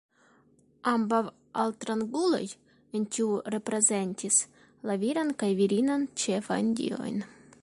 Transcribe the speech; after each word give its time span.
Ambaŭ 0.91 1.19
altranguloj 1.63 2.41
en 3.01 3.05
tio 3.17 3.37
reprezentis 3.57 4.43
la 4.91 5.01
viran 5.05 5.35
kaj 5.45 5.55
virinan 5.63 6.13
ĉefajn 6.25 6.79
diojn. 6.83 7.27